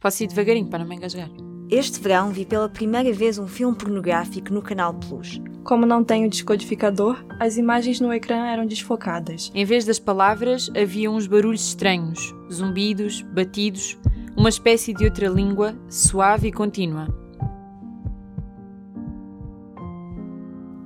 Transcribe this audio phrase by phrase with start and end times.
[0.00, 1.28] Posso ir devagarinho para não me engasgar.
[1.68, 5.40] Este verão vi pela primeira vez um filme pornográfico no Canal Plus.
[5.64, 9.50] Como não tenho descodificador, as imagens no ecrã eram desfocadas.
[9.54, 13.98] Em vez das palavras, havia uns barulhos estranhos, zumbidos, batidos,
[14.36, 17.08] uma espécie de outra língua, suave e contínua.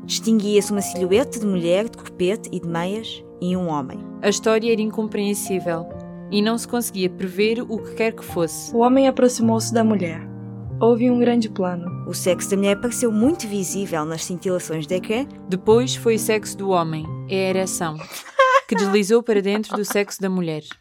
[0.05, 4.01] Distinguia-se uma silhueta de mulher de corpete e de meias e um homem.
[4.23, 5.87] A história era incompreensível
[6.33, 8.75] e não se conseguia prever o que quer que fosse.
[8.75, 10.21] O homem aproximou-se da mulher.
[10.81, 12.09] Houve um grande plano.
[12.09, 15.27] O sexo da mulher pareceu muito visível nas cintilações da ecrã.
[15.49, 17.97] Depois foi o sexo do homem, é a ereção,
[18.67, 20.63] que deslizou para dentro do sexo da mulher.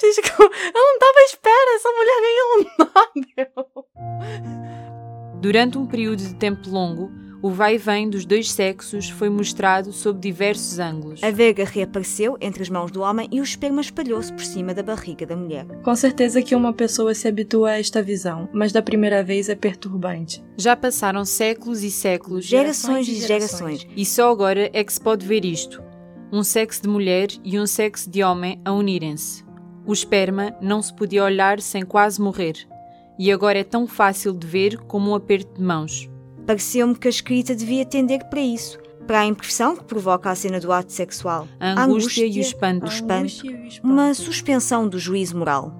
[0.00, 3.86] Eu eu não estava à espera, essa mulher ganhou um Nobel.
[5.40, 7.10] Durante um período de tempo longo,
[7.40, 11.22] o vai e vem dos dois sexos foi mostrado sob diversos ângulos.
[11.22, 14.82] A verga reapareceu entre as mãos do homem e o esperma espalhou-se por cima da
[14.82, 15.64] barriga da mulher.
[15.82, 19.54] Com certeza que uma pessoa se habitua a esta visão, mas da primeira vez é
[19.54, 20.42] perturbante.
[20.56, 23.86] Já passaram séculos e séculos Gerações e gerações.
[23.96, 25.82] e só agora é que se pode ver isto:
[26.32, 29.44] um sexo de mulher e um sexo de homem a unirem-se.
[29.86, 32.54] O esperma não se podia olhar sem quase morrer,
[33.18, 36.10] e agora é tão fácil de ver como um aperto de mãos.
[36.48, 40.58] Pareceu-me que a escrita devia tender para isso, para a impressão que provoca a cena
[40.58, 41.46] do ato sexual.
[41.60, 42.86] A angústia e o espanto.
[42.86, 43.86] o espanto, Angústia e o espanto.
[43.86, 45.70] uma suspensão do juízo moral.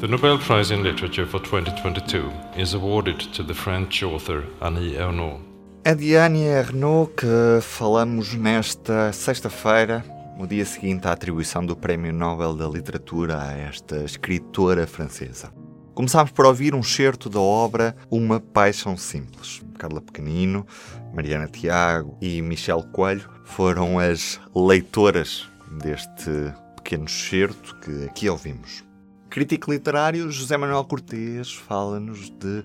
[0.00, 5.40] The Nobel Prize in Literature for 2022 is awarded to the French author Annie Ernaux.
[5.82, 10.04] É de Annie Ernaux que falamos nesta sexta-feira,
[10.38, 15.52] no dia seguinte à atribuição do Prémio Nobel da Literatura a esta escritora francesa.
[15.94, 19.60] Começámos por ouvir um certo da obra Uma Paixão Simples.
[19.78, 20.66] Carla Pequenino,
[21.12, 25.46] Mariana Tiago e Michel Coelho foram as leitoras
[25.82, 26.30] deste
[26.76, 28.82] pequeno certo que aqui ouvimos.
[29.28, 32.64] Crítico literário José Manuel Cortês fala-nos de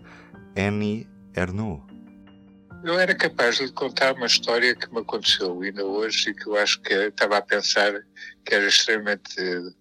[0.55, 1.05] Annie
[1.35, 1.81] Ernaux.
[2.87, 6.55] Eu era capaz de contar uma história que me aconteceu ainda hoje e que eu
[6.55, 7.91] acho que estava a pensar
[8.45, 9.35] que era extremamente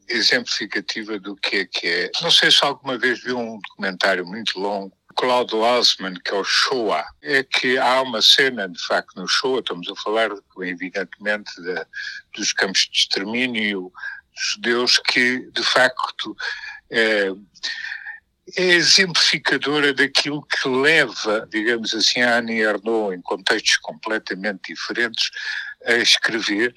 [0.09, 2.11] exemplificativa do que é que é.
[2.21, 6.43] Não sei se alguma vez viu um documentário muito longo, Claude Osman, que é o
[6.43, 7.07] Shoah.
[7.23, 10.31] É que há uma cena, de facto, no Shoah, estamos a falar,
[10.63, 11.87] evidentemente, da-
[12.35, 13.93] dos campos de extermínio
[14.37, 16.37] judeus que, de facto,
[16.91, 17.31] eh,
[18.55, 25.31] é exemplificadora daquilo que leva, digamos assim, a Annie Ernaux, em contextos completamente diferentes,
[25.85, 26.75] a escrever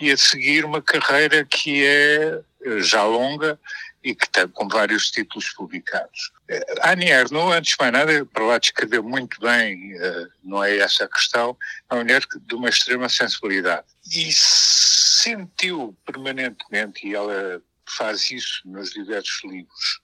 [0.00, 3.58] e a seguir uma carreira que é eh, já longa
[4.02, 6.32] e que tem com vários títulos publicados.
[6.48, 10.62] Eh, Annie Ernaux, antes de mais nada, para lá de escrever muito bem, eh, não
[10.62, 11.56] é essa a questão,
[11.90, 13.86] é uma mulher de uma extrema sensibilidade.
[14.12, 20.00] E sentiu permanentemente, e ela faz isso nos diversos livros,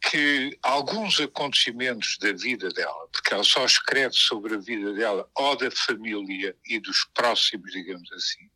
[0.00, 5.56] que alguns acontecimentos da vida dela, porque ela só escreve sobre a vida dela ou
[5.56, 8.48] da família e dos próximos, digamos assim,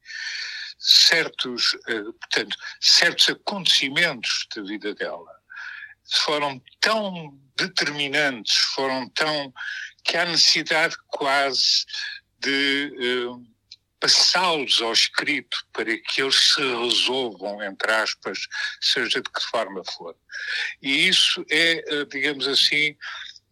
[0.79, 5.31] certos, eh, portanto, certos acontecimentos da vida dela
[6.25, 9.53] foram tão determinantes, foram tão
[10.05, 11.85] que há necessidade quase
[12.39, 13.52] de eh,
[14.03, 18.49] passá-los ao escrito para que eles se resolvam, entre aspas,
[18.81, 20.17] seja de que forma for.
[20.83, 22.97] E isso é, eh, digamos assim,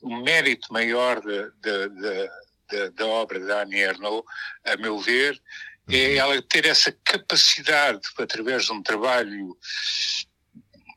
[0.02, 4.24] um mérito maior da, da, da, obra da Annie Ernaux,
[4.64, 5.40] a meu ver,
[5.88, 9.56] é ela ter essa capacidade, através de um trabalho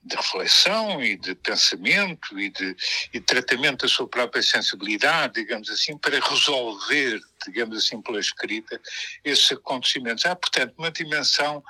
[0.03, 2.75] de reflexão e de pensamento e de,
[3.13, 8.79] e de tratamento da sua própria sensibilidade, digamos assim, para resolver, digamos assim, pela escrita,
[9.23, 10.25] esses acontecimentos.
[10.25, 11.63] Há, portanto, uma dimensão,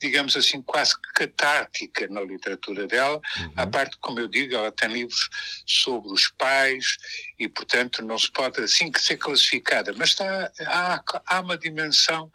[0.00, 3.20] digamos assim, quase catártica na literatura dela,
[3.54, 5.28] à parte, como eu digo, ela tem livros
[5.66, 6.96] sobre os pais
[7.38, 12.30] e, portanto, não se pode assim que ser classificada, mas está, há, há uma dimensão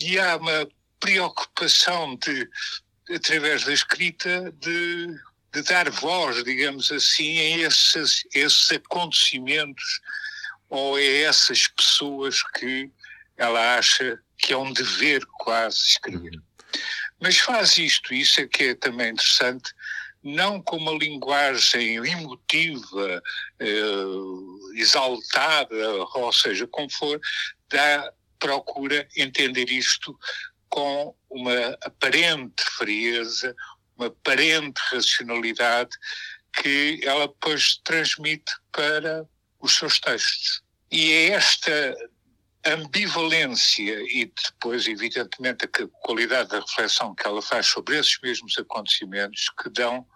[0.00, 2.48] e há uma preocupação de
[3.14, 5.06] através da escrita, de,
[5.52, 10.00] de dar voz, digamos assim, a esses, esses acontecimentos
[10.68, 12.90] ou a essas pessoas que
[13.36, 16.40] ela acha que é um dever quase escrever.
[17.20, 19.72] Mas faz isto, isso é que é também interessante,
[20.22, 23.22] não com uma linguagem emotiva,
[23.60, 25.76] eh, exaltada,
[26.14, 27.20] ou seja, como for,
[27.68, 30.18] dá, procura entender isto
[30.72, 33.54] com uma aparente frieza,
[33.94, 35.90] uma aparente racionalidade
[36.54, 39.28] que ela depois transmite para
[39.60, 40.62] os seus textos.
[40.90, 41.94] E é esta
[42.64, 49.50] ambivalência e depois, evidentemente, a qualidade da reflexão que ela faz sobre esses mesmos acontecimentos
[49.62, 50.06] que dão,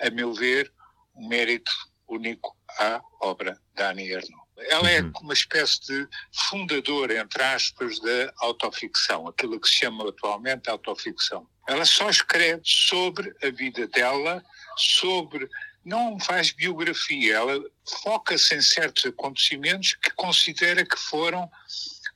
[0.00, 0.72] a meu ver,
[1.14, 1.70] um mérito
[2.08, 4.47] único à obra da Annie Ernaux.
[4.68, 5.12] Ela é uhum.
[5.22, 6.08] uma espécie de
[6.50, 11.48] fundadora, entre aspas, da autoficção, aquilo que se chama atualmente autoficção.
[11.68, 14.42] Ela só escreve sobre a vida dela,
[14.76, 15.48] sobre.
[15.84, 17.62] Não faz biografia, ela
[18.02, 21.48] foca-se em certos acontecimentos que considera que foram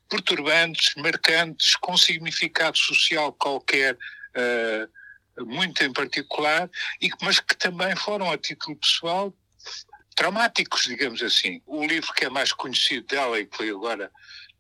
[0.09, 3.97] perturbantes, marcantes, com significado social qualquer.
[4.37, 5.03] Uh,
[5.41, 9.33] muito em particular, e, mas que também foram, a título pessoal,
[10.23, 11.61] traumáticos, digamos assim.
[11.67, 14.09] O livro que é mais conhecido dela e que foi agora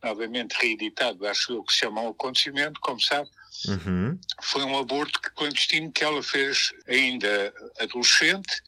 [0.02, 3.30] novamente reeditado, acho eu, que se chama O Acontecimento, como sabe,
[3.68, 4.18] uhum.
[4.42, 8.60] foi um aborto clandestino que ela fez ainda adolescente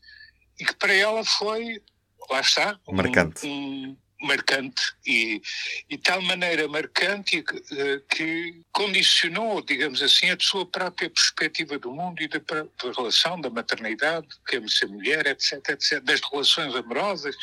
[0.61, 1.82] e que para ela foi,
[2.31, 3.44] lá está, um, marcante.
[3.44, 5.41] Um, marcante e,
[5.88, 11.93] e tal maneira marcante que, eh, que, condicionou, digamos assim, a sua própria perspectiva do
[11.93, 16.75] mundo e da, da relação, da maternidade, que é ser mulher, etc, etc, das relações
[16.75, 17.37] amorosas,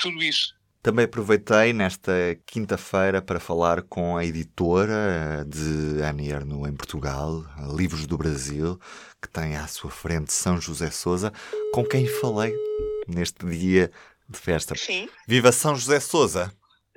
[0.00, 0.54] tudo isso.
[0.82, 2.12] Também aproveitei nesta
[2.46, 7.44] quinta-feira para falar com a editora de Annie Ernaux em Portugal,
[7.76, 8.80] Livros do Brasil,
[9.20, 11.34] que tem à sua frente São José Souza,
[11.74, 12.54] com quem falei
[13.06, 13.90] neste dia
[14.30, 14.74] de festa.
[14.76, 15.08] Sim.
[15.26, 16.52] Viva São José Souza.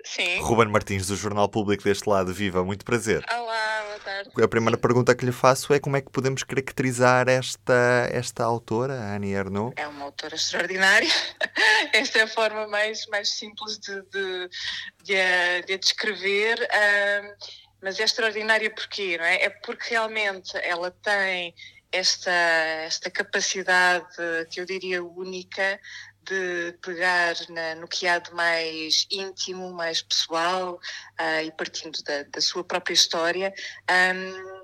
[0.06, 0.42] Sim.
[0.42, 2.34] Ruben Martins, do Jornal Público deste lado.
[2.34, 3.26] Viva, muito prazer.
[3.32, 4.44] Olá, boa tarde.
[4.44, 8.94] A primeira pergunta que lhe faço é como é que podemos caracterizar esta, esta autora,
[8.94, 9.74] Annie Ernaux?
[9.78, 11.08] É uma autora extraordinária.
[11.94, 14.50] Esta é a forma mais, mais simples de, de,
[15.04, 16.60] de, a, de a descrever.
[16.60, 17.34] Um,
[17.82, 19.44] mas é extraordinária porquê, não é?
[19.44, 21.54] É porque realmente ela tem
[21.94, 24.08] esta, esta capacidade
[24.50, 25.80] que eu diria única
[26.24, 30.80] de pegar na, no que há de mais íntimo, mais pessoal
[31.20, 33.54] uh, e partindo da, da, sua própria história,
[34.16, 34.64] um,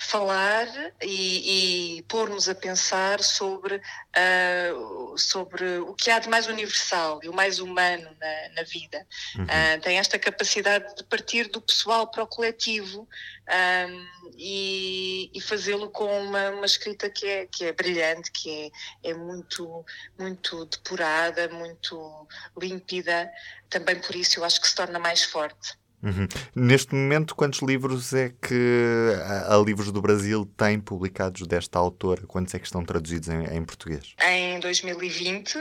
[0.00, 0.66] falar
[1.02, 7.28] e, e pôr-nos a pensar sobre, uh, sobre o que há de mais universal e
[7.28, 9.06] o mais humano na, na vida.
[9.36, 9.44] Uhum.
[9.44, 13.06] Uh, tem esta capacidade de partir do pessoal para o coletivo
[13.50, 18.72] um, e, e fazê-lo com uma, uma, escrita que é, que é brilhante, que
[19.04, 19.84] é, é muito,
[20.18, 22.26] muito depurada, muito
[22.58, 23.30] límpida.
[23.68, 25.78] Também por isso eu acho que se torna mais forte.
[26.02, 26.26] Uhum.
[26.54, 32.26] Neste momento, quantos livros é que a, a, Livros do Brasil tem publicados desta autora?
[32.26, 34.14] Quantos é que estão traduzidos em, em português?
[34.22, 35.58] Em 2020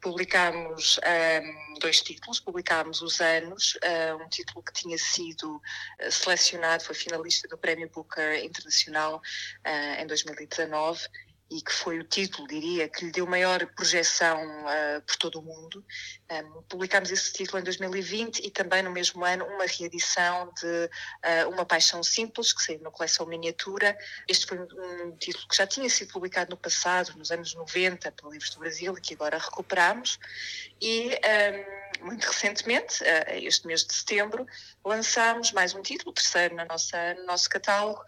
[0.00, 2.40] publicámos um, dois títulos.
[2.40, 3.78] Publicámos Os Anos,
[4.24, 9.16] um título que tinha sido uh, selecionado, foi finalista do Prémio Booker Internacional
[9.66, 11.00] uh, em 2019
[11.52, 15.42] e que foi o título, diria, que lhe deu maior projeção uh, por todo o
[15.42, 15.84] mundo.
[16.30, 21.50] Um, publicámos esse título em 2020 e também no mesmo ano uma reedição de uh,
[21.50, 23.96] Uma Paixão Simples, que saiu na coleção Miniatura.
[24.26, 28.32] Este foi um, título que já tinha sido publicado no passado, nos anos 90, pelo
[28.32, 30.18] Livros do Brasil, e que agora recuperamos.
[30.80, 31.10] E
[32.00, 34.46] um, muito recentemente, uh, este mês de setembro,
[34.82, 38.02] lançámos mais um título, terceiro na nossa, no nosso catálogo,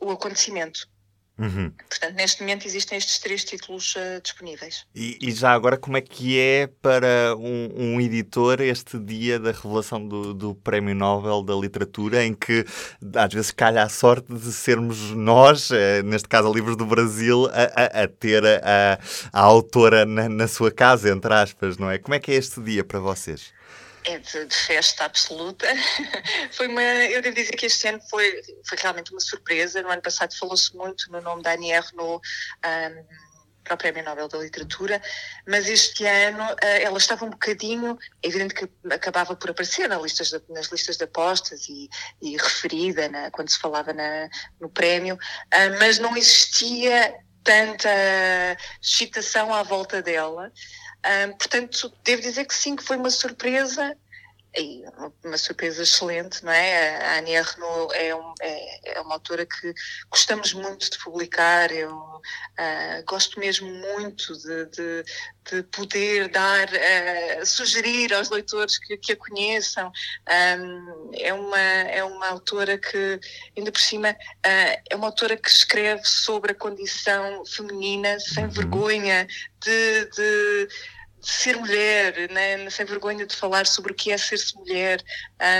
[0.00, 0.88] O Acontecimento
[1.40, 1.72] Uhum.
[1.88, 4.84] Portanto, neste momento existem estes três títulos uh, disponíveis.
[4.94, 9.50] E, e, já agora, como é que é para um, um editor este dia da
[9.50, 12.66] revelação do, do, Prémio Nobel da Literatura, em que
[13.14, 17.46] às vezes calha a sorte de sermos nós, uh, neste caso a Livros do Brasil,
[17.46, 18.98] a, a, a ter a,
[19.32, 21.96] a autora na, na sua casa, entre aspas, não é?
[21.96, 23.50] Como é que é este dia para vocês?
[24.04, 25.66] É de, de, festa absoluta.
[26.52, 29.82] foi uma, eu devo dizer que este ano foi, foi realmente uma surpresa.
[29.82, 32.20] No ano passado falou-se muito no nome da Annie Ernaux
[32.64, 33.04] um,
[33.64, 35.00] para o Prémio Nobel da Literatura,
[35.46, 40.02] mas este ano uh, ela estava um bocadinho, é evidente que acabava por aparecer nas
[40.02, 41.88] listas de, nas listas de apostas e,
[42.20, 44.28] e referida na, quando se falava na,
[44.60, 47.14] no prémio, uh, mas não existia
[47.44, 47.88] tanta
[48.82, 50.52] excitação à volta dela.
[51.38, 53.96] Portanto, devo dizer que sim, que foi uma surpresa
[54.56, 54.82] e
[55.24, 56.96] uma surpresa excelente, não é?
[57.06, 59.72] A Annie Ernaux é, um, é, é, uma autora que
[60.10, 65.04] gostamos muito de publicar, eu uh, gosto mesmo muito de, de,
[65.50, 69.92] de poder dar, uh, sugerir aos leitores que, que a conheçam.
[70.58, 73.20] Um, é, uma, é uma autora que,
[73.56, 78.50] ainda por cima, uh, é uma autora que escreve sobre a condição feminina sem uhum.
[78.50, 79.28] vergonha
[79.60, 80.68] de, de
[81.20, 82.68] ser mulher, né?
[82.70, 85.02] sem vergonha de falar sobre o que é ser-se mulher,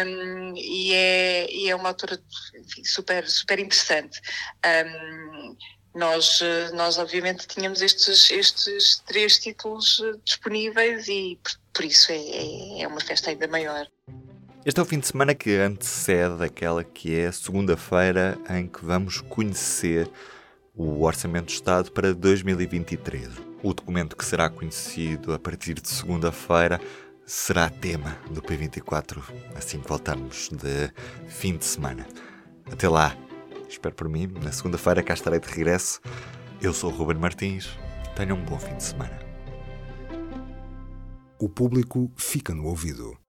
[0.07, 2.21] um, e, é, e é uma autora
[2.55, 4.21] enfim, super, super interessante.
[4.65, 5.57] Um,
[5.95, 6.41] nós,
[6.73, 12.87] nós, obviamente, tínhamos estes, estes três títulos disponíveis e por, por isso é, é, é
[12.87, 13.87] uma festa ainda maior.
[14.65, 19.21] Este é o fim de semana que antecede aquela que é segunda-feira em que vamos
[19.23, 20.09] conhecer
[20.77, 23.50] o Orçamento de Estado para 2023.
[23.63, 26.81] O documento que será conhecido a partir de segunda-feira
[27.27, 29.23] será tema do P24
[29.55, 30.91] assim que voltamos de
[31.29, 32.07] fim de semana.
[32.73, 33.15] Até lá,
[33.69, 36.01] espero por mim, na segunda-feira cá estarei de regresso.
[36.63, 37.69] Eu sou o Ruben Martins,
[38.17, 39.19] tenham um bom fim de semana.
[41.39, 43.20] O público fica no ouvido.